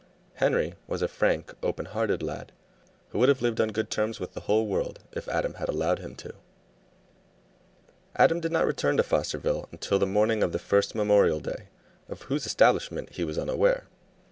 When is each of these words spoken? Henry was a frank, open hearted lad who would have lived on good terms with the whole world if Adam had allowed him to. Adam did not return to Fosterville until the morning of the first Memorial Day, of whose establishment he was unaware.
Henry 0.33 0.73
was 0.87 1.03
a 1.03 1.07
frank, 1.07 1.53
open 1.61 1.85
hearted 1.85 2.23
lad 2.23 2.51
who 3.09 3.19
would 3.19 3.29
have 3.29 3.43
lived 3.43 3.61
on 3.61 3.67
good 3.67 3.91
terms 3.91 4.19
with 4.19 4.33
the 4.33 4.39
whole 4.39 4.65
world 4.65 4.97
if 5.11 5.27
Adam 5.27 5.53
had 5.53 5.69
allowed 5.69 5.99
him 5.99 6.15
to. 6.15 6.33
Adam 8.15 8.39
did 8.39 8.51
not 8.51 8.65
return 8.65 8.97
to 8.97 9.03
Fosterville 9.03 9.67
until 9.71 9.99
the 9.99 10.07
morning 10.07 10.41
of 10.41 10.53
the 10.53 10.57
first 10.57 10.95
Memorial 10.95 11.39
Day, 11.39 11.67
of 12.09 12.23
whose 12.23 12.47
establishment 12.47 13.11
he 13.11 13.23
was 13.23 13.37
unaware. 13.37 13.85